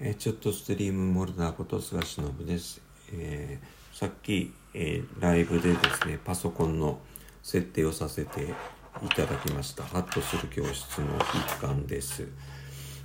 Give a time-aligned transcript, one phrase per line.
[0.00, 2.80] えー、ちょっとストリームモルダーこと菅忍です、
[3.12, 7.00] えー、さっき、えー、ライブでですねパソコンの
[7.42, 8.54] 設定をさせて
[9.02, 9.82] いただきました。
[9.84, 12.26] ハッとする教室の一環です。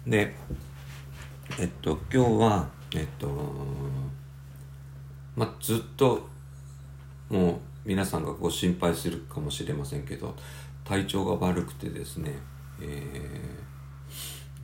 [0.05, 0.35] で
[1.59, 3.27] えっと今日はえっと
[5.35, 6.27] まあずっと
[7.29, 7.55] もう
[7.85, 10.35] 皆さんがご心配するかもしれませんけど
[10.83, 12.33] 体調が悪くてですね、
[12.81, 13.72] えー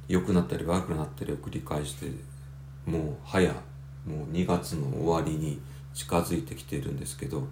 [0.10, 2.08] 良くなったり悪くなったりを繰り返して
[2.86, 3.50] もう早
[4.06, 5.62] もう2月の終わりに
[5.94, 7.48] 近づいてきているんですけど、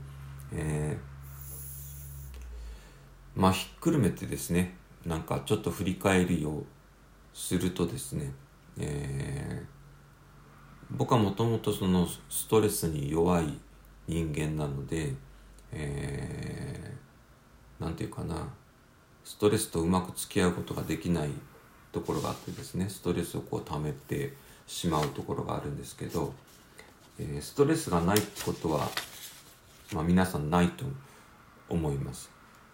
[0.52, 4.76] えー、まあひっくるめてですね
[5.06, 6.64] なんかちょっと振り返りを
[7.34, 8.32] するとですね、
[8.80, 13.54] えー、僕はもともとそのストレスに弱い
[14.08, 15.14] 人間なので、
[15.72, 18.48] えー、なんていうかな
[19.24, 21.30] ストレスとうまく付き合うことができない
[21.98, 24.34] ところがあってですねストレスをこう溜めて
[24.68, 26.34] しまうところがあるんですけど、
[27.20, 28.88] えー、ストレスがないってことは、
[29.94, 30.86] まあ、皆さんないと
[31.70, 32.30] 思います。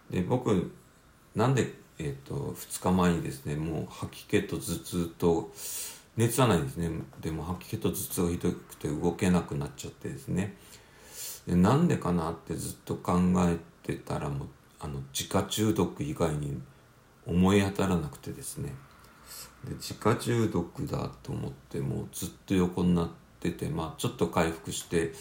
[0.10, 0.72] で僕
[1.36, 5.52] なんで、えーと、2日前にですねもう吐き気と頭痛と
[6.18, 6.90] 熱はないですね。
[7.22, 10.58] でも吐き気と頭痛がひどくて動けなくなっちゃってですね。
[11.48, 14.48] でなんでかなってずっと考えてたらもう
[14.82, 16.62] あの自家中毒以外に
[17.26, 18.74] 思い当たらなくてですね。
[19.66, 25.14] で自家中毒だと思ってもうずっと横になっててまあちょっと回復して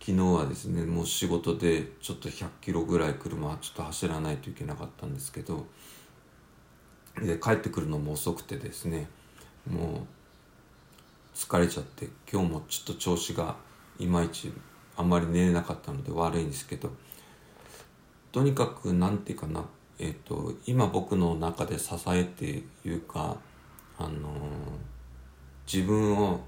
[0.00, 5.66] 昨日はですねもう仕事でちょっと100キロぐらい車はちょっと走らないといけなかったんですけど
[7.20, 9.08] で帰ってくるのも遅くてですね
[9.70, 10.06] も
[11.34, 13.56] う疲れちゃって今日もちょっと調子が
[13.98, 14.52] いまいち
[14.96, 16.90] あんまり寝れなかったので悪いんですけど
[18.32, 19.64] とにかく何て言うかな
[19.98, 23.36] えっ、と今僕の中で支えていうか
[23.98, 24.30] あの
[25.72, 26.40] 自分を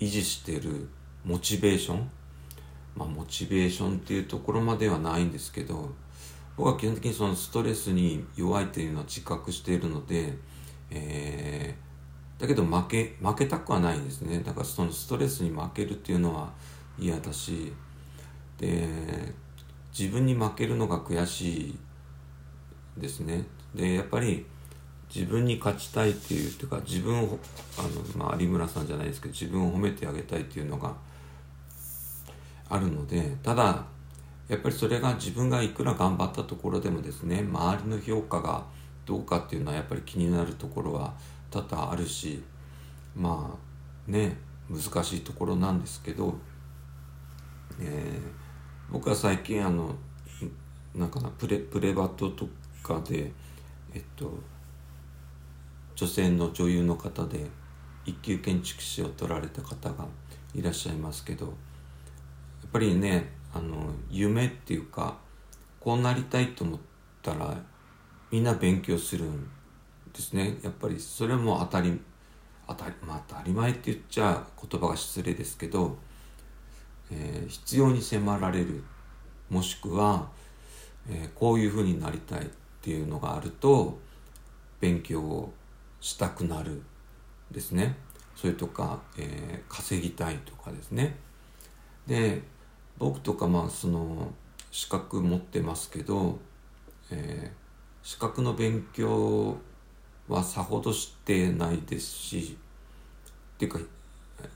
[0.00, 0.88] 維持している
[1.24, 2.10] モチベーション
[2.96, 5.92] まあモチベーションっていうところまではないんですけど
[6.56, 10.34] 僕は基本的にそのストレスに弱いというのは自覚しているので、
[10.90, 14.40] えー、だけど負け負けたくはないんですね。
[14.40, 16.52] だからそのストレスに負けるっていうのは
[16.98, 17.72] 嫌だし
[18.58, 18.88] で
[19.96, 21.78] 自分に負けるのが悔しい
[22.96, 23.44] ですね。
[23.74, 24.46] でやっぱり
[25.14, 27.38] 自分に勝ちたいっていうというか自分を
[27.78, 30.94] あの、まあ、有村さんじゃないですけど自分を褒めてあげたいっていうのが
[32.68, 33.84] あるのでただ
[34.48, 38.64] やっぱりそれが自分がいくら頑張ったところでもですね周りの評価が
[39.06, 41.14] どうかっていうのはやっぱり気になるところは
[41.50, 42.42] 多々あるし
[43.14, 43.56] ま
[44.08, 44.36] あね
[44.68, 46.34] 難しいところなんですけど、
[47.80, 49.94] えー、僕は最近あの
[50.94, 52.48] なんかなプレプレバトと
[52.84, 53.32] かで
[53.92, 54.38] えっと
[55.96, 57.46] 女性の女優の方で
[58.04, 60.06] 一級建築士を取られた方が
[60.54, 61.54] いらっしゃいますけどやっ
[62.72, 65.16] ぱりねあの夢っていうか
[65.80, 66.80] こうなりたいと思っ
[67.22, 67.56] たら
[68.30, 69.48] みんな勉強するん
[70.12, 70.58] ですね。
[70.62, 72.00] やっぱりそれも当たり
[72.66, 75.96] 当たり,、まあ、当たり前って言っちゃ言葉が失礼ですけど、
[77.10, 78.82] えー、必要に迫られる。
[79.50, 80.28] もしくは、
[81.08, 82.50] えー、こういうふうになりたい。
[82.84, 83.98] っていうのがあると
[84.78, 85.54] 勉強を
[86.02, 86.82] したくなる
[87.50, 87.96] ですね。
[88.36, 91.16] それとか、えー、稼ぎたいとかですね。
[92.06, 92.42] で
[92.98, 94.30] 僕とかまあその
[94.70, 96.38] 資格持ってますけど、
[97.10, 99.56] えー、資格の勉強
[100.28, 102.58] はさほどしてないですし
[103.54, 103.78] っていうか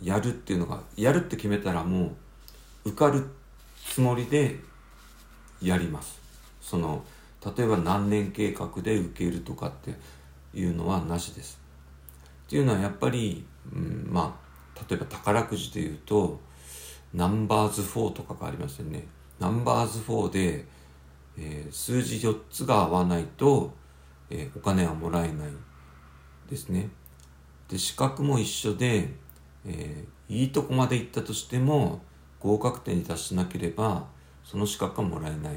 [0.03, 2.12] やるっていうのがやるって決めたらも
[2.84, 3.25] う受かる
[3.87, 4.61] つもりで
[5.62, 6.21] やります。
[6.61, 7.03] その
[7.44, 9.94] 例えば何年計画で受けるとかって
[10.54, 11.60] いうのはなしです。
[12.47, 16.41] っていうのはやっぱり、うん、まあ例えば宝くじでいうと
[17.15, 19.06] ナンバーズ4とかがありますよね。
[19.38, 20.66] ナンバーズ4で、
[21.37, 23.72] えー、数字4つが合わないと、
[24.31, 25.50] えー、お金はもらえない
[26.50, 26.91] ですね。
[27.69, 29.15] で資格も一緒で、
[29.66, 32.00] えー、いいとこまで行ったとしても
[32.40, 34.06] 合格点に達しなければ
[34.44, 35.56] その資格はもらえない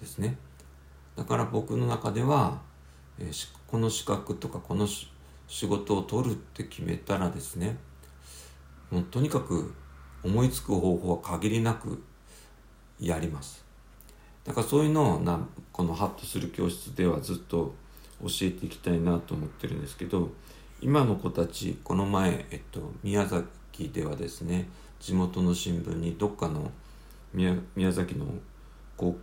[0.00, 0.38] ですね。
[1.20, 2.58] だから僕の中では
[3.20, 7.76] えー、この資格とかこの仕事を取るって決めたらですね
[8.90, 9.72] もうとにかく
[10.24, 12.02] 思いつく方法は限りなく
[12.98, 13.64] やります。
[14.44, 15.38] だからそういうのをな
[15.72, 17.74] このハッとする教室ではずっと
[18.22, 20.30] 教えていきたいなと思ってるんですけど
[20.80, 24.68] 今の子たちこの前、えっと、宮崎ではですね
[24.98, 26.70] 地元の新聞にどっかの
[27.32, 28.26] 宮崎の
[28.96, 29.16] 高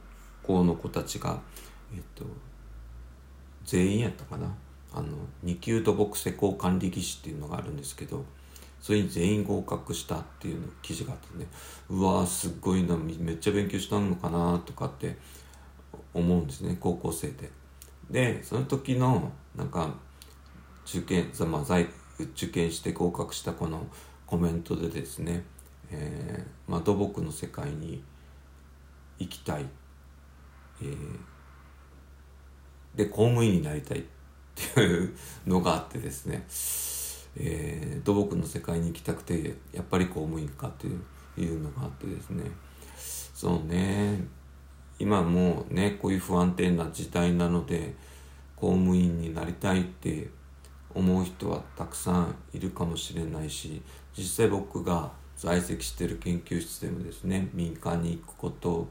[0.43, 1.41] 校の子たちが、
[1.93, 2.25] えっと、
[3.65, 4.53] 全員やったかな？
[4.93, 5.09] あの
[5.43, 8.25] 2級土木施工管理技師っていうのがあるんですけど
[8.79, 11.47] それに全員合格したっていうの記事があってね
[11.89, 15.17] うわーすっごいなめっちゃ勉強したのかなとかって
[16.13, 17.51] 思うんですね高校生で。
[18.09, 19.93] でその時のなんか
[20.87, 21.79] 受験、まあ、
[22.33, 23.85] 受験して合格したこの
[24.25, 25.43] コメントでですね、
[25.91, 28.01] えー、まあ、土木の世界に
[29.19, 29.65] 行きたい、
[30.81, 31.19] えー、
[32.97, 34.03] で公務員になりたいっ
[34.55, 35.13] ていう
[35.45, 36.43] のがあってですね、
[37.37, 40.87] えー、土木の世界に行きたくてやっぱり公務員かって
[41.39, 42.43] いうのがあってですね。
[43.33, 44.25] そうね。
[44.99, 47.93] 今もうねこういう不安定な時代なので
[48.55, 50.29] 公務員になりたいって
[50.95, 53.83] 思う人はたくさんいるかもしれないし
[54.17, 58.87] 実際僕が在籍してる研究室でもですね民間に行く子と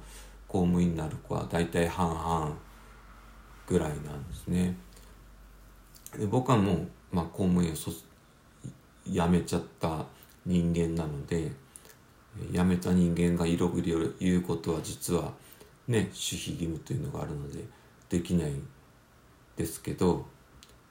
[0.46, 2.65] 公務員になる子は大体半々
[3.66, 4.76] ぐらいなんですね。
[6.18, 10.04] で僕はもう、まあ、公務員を辞めちゃった
[10.44, 11.50] 人間なので
[12.52, 15.32] 辞めた人間が色ぐりを言うことは実は
[15.88, 17.64] ね守秘義務というのがあるので
[18.08, 18.52] できない
[19.56, 20.26] ですけど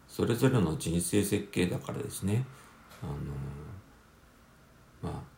[0.08, 2.46] それぞれの人生設計だからですね
[3.02, 3.14] あの
[5.12, 5.36] まあ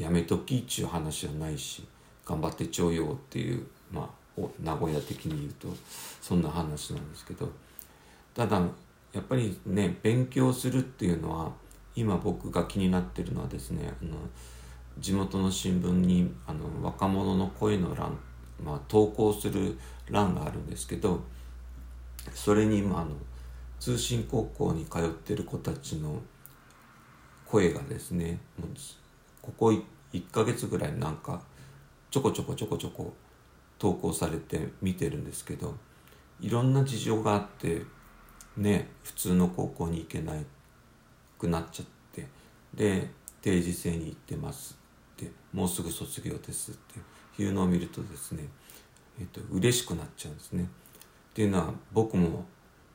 [0.00, 1.86] やめときっちゅう話はないし
[2.24, 4.08] 頑張ってちょうよっていうまあ
[4.62, 5.68] 名古屋的に言うと
[6.20, 7.50] そんな話なんですけど
[8.34, 8.60] ただ
[9.12, 11.52] やっぱりね勉強するっていうのは
[11.94, 14.16] 今僕が気になってるのはですねあの
[14.98, 18.18] 地元の新聞にあの若者の声の欄、
[18.62, 19.78] まあ、投稿する
[20.08, 21.22] 欄があるんですけど
[22.34, 23.10] それに今あの
[23.78, 26.20] 通信高校に通ってる子たちの
[27.46, 28.38] 声がですね
[29.42, 29.72] ここ
[30.12, 31.40] 1ヶ月ぐらいなんか
[32.10, 33.12] ちょこちょこちょこちょこ
[33.80, 35.74] 投稿されて見てるんですけど
[36.40, 37.82] いろんな事情があって
[38.56, 40.34] ね普通の高校に行けな
[41.38, 42.28] くなっちゃって
[42.74, 43.08] で
[43.40, 44.78] 定時制に行ってます
[45.14, 46.74] ってもうすぐ卒業ですっ
[47.36, 48.44] ていうのを見るとですね、
[49.18, 50.64] えっと嬉しくなっちゃうんですね。
[50.64, 52.44] っていうのは僕も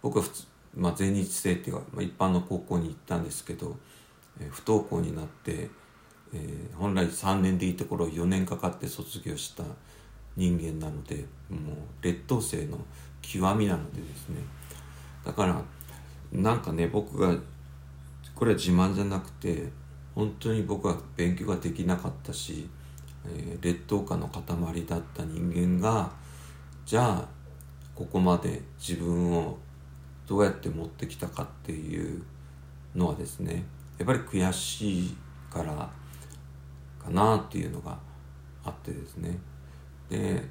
[0.03, 0.43] 僕は普通、
[0.75, 3.75] まあ、全日制っていうか、まあ、一般の高校に行ったんですけど、
[4.39, 5.69] え、不登校になって、
[6.31, 9.63] えー、本来3年でいいところを4年かかって卒業した
[10.35, 12.77] 人間なのでもう劣等生の
[13.21, 14.37] 極みなのでですね。
[15.25, 15.61] だから
[16.31, 17.35] なんかね僕が
[18.35, 19.69] これは自慢じゃなくて
[20.13, 22.69] 本当に僕は勉強ができなかったし、
[23.25, 24.41] えー、劣等感の塊
[24.85, 26.11] だった人間が
[26.85, 27.27] じゃあ
[27.95, 29.57] ここまで自分を
[30.27, 32.21] どうやって持ってきたかっていう
[32.95, 33.63] のはですね
[33.97, 35.17] やっぱり悔しい
[35.51, 35.89] から
[37.03, 37.97] かなっていうのが
[38.63, 39.37] あってですね。
[40.09, 40.43] で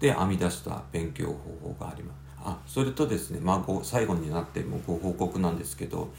[0.00, 1.32] で編み出した勉強方
[1.74, 2.18] 法があります。
[2.40, 6.12] あそれとですねまあご最後になってもご報告なんですけど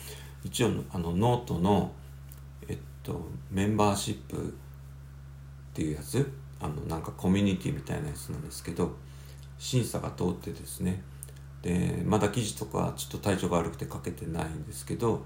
[0.43, 1.91] 一応あのノートの
[2.67, 4.41] えっとメンバーシップっ
[5.73, 6.29] ていうやつ
[6.59, 8.97] あのなんかコミュニティみたいなやつなんですけど
[9.57, 11.01] 審査が通ってですね。
[11.61, 15.25] でまだ記事とかちょっと体調が悪くて書けてないんですけど、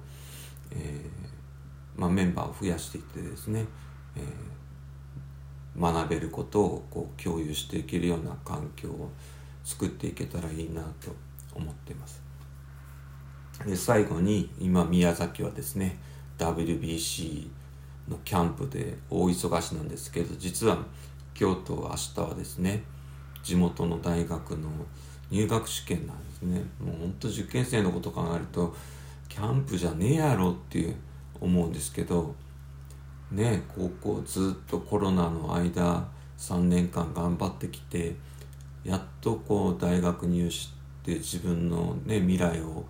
[0.72, 3.66] えー、まあ、メンバーを増やしていってですね、
[4.16, 4.24] えー、
[5.80, 9.10] 学べることをこう共有していけるような環境を
[9.64, 11.16] 作っていけたらいいなと
[11.54, 12.22] 思っています。
[13.66, 15.98] で最後に今宮崎はですね
[16.38, 17.48] WBC
[18.10, 20.77] のキャンプで大忙しなんですけど実は
[21.34, 22.84] 京都は明日はですね
[23.44, 24.70] 地元の大学の
[25.30, 26.62] 入学試験なんですね。
[26.80, 28.75] もうほんと受験生のこと考えると
[29.30, 30.96] キャンプじゃねえやろっていう
[31.39, 32.36] 思うんですけど
[33.34, 38.16] ね高校ずっとコロナの間3年間頑張ってきて
[38.84, 40.70] やっとこう大学入試
[41.02, 42.86] って自分のね未来を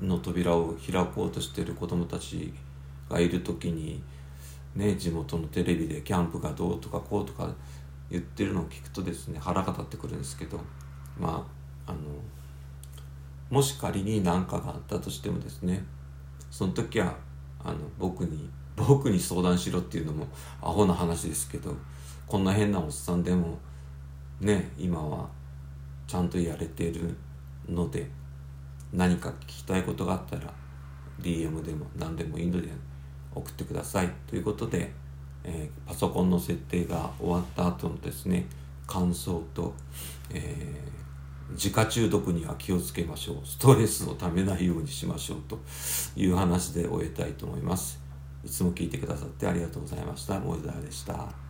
[0.00, 2.52] の扉を開こうとしてる子供たち
[3.08, 4.02] がいる時に
[4.74, 7.54] ね地元のテレビでキャンプがどうとかこうとか
[8.10, 10.58] 言ってるのを聞くとですね腹が立ってくるんですけど
[11.18, 11.46] ま
[11.86, 11.98] ああの
[13.50, 15.84] もし仮に何かがあったとしてもですね
[16.50, 17.14] その時は
[17.62, 18.48] あの僕に
[18.86, 20.26] 僕に相談しろっていうのも
[20.62, 21.74] アホな話ですけど
[22.26, 23.58] こんな変なおっさんでも
[24.40, 25.28] ね今は
[26.06, 27.16] ちゃんとやれてる
[27.68, 28.08] ので
[28.92, 30.52] 何か聞きたいことがあったら
[31.20, 32.68] DM でも何でもいいので
[33.34, 34.10] 送ってください。
[34.26, 34.90] ということで
[35.44, 38.46] えー、パソコンの設定が終わった後のですね
[38.86, 39.74] 感想と、
[40.30, 43.36] えー、自家中毒には気をつけましょう。
[43.44, 45.58] ストレスをためないようにしましょうと
[46.16, 48.00] いう話で終えたいと思います。
[48.44, 50.38] いつも聞いてくださってありがとうございました。
[50.38, 51.47] 森田でした。